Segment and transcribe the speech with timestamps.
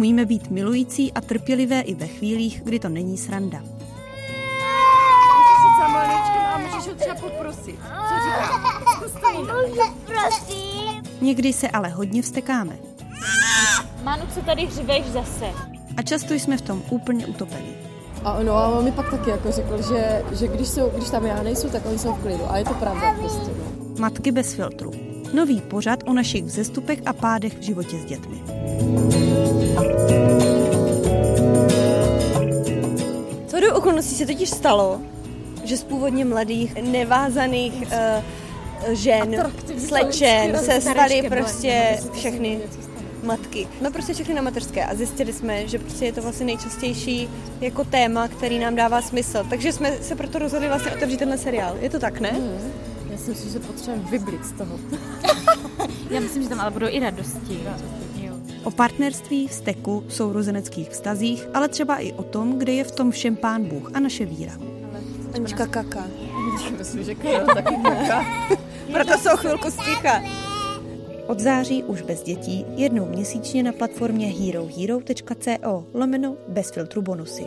[0.00, 3.62] Umíme být milující a trpělivé i ve chvílích, kdy to není sranda.
[11.20, 12.78] Někdy se ale hodně vstekáme.
[14.02, 15.46] Manu, co tady hřiveš zase?
[15.96, 17.74] A často jsme v tom úplně utopení.
[18.24, 21.26] A no a on mi pak taky jako řekl, že, že když, jsou, když tam
[21.26, 22.50] já nejsou, tak oni jsou v klidu.
[22.50, 23.50] A je to pravda prostě.
[23.58, 23.94] No.
[23.98, 24.90] Matky bez filtru.
[25.34, 28.42] Nový pořad o našich vzestupech a pádech v životě s dětmi.
[33.70, 35.00] Co do okolností se totiž stalo,
[35.64, 39.52] že z původně mladých, nevázaných uh, žen,
[39.88, 42.58] slečen se staly prostě všechny
[43.22, 43.68] matky.
[43.80, 47.28] No prostě všechny na mateřské a zjistili jsme, že prostě je to vlastně nejčastější
[47.60, 49.46] jako téma, který nám dává smysl.
[49.50, 51.76] Takže jsme se proto rozhodli vlastně otevřít tenhle seriál.
[51.80, 52.30] Je to tak, ne?
[52.30, 52.72] Hmm.
[53.10, 54.78] Já si myslím, že potřebujeme vyblit z toho.
[56.10, 57.60] Já myslím, že tam ale budou i radosti.
[58.64, 63.36] O partnerství, vzteku, sourozeneckých vztazích, ale třeba i o tom, kde je v tom všem
[63.36, 64.52] pán Bůh a naše víra.
[65.34, 66.06] Anička kaka.
[66.78, 68.24] Myslím, že Karel taky kaka.
[68.92, 70.22] Proto jsou chvilku sticha.
[71.26, 77.46] Od září už bez dětí, jednou měsíčně na platformě herohero.co lomeno bez filtru bonusy.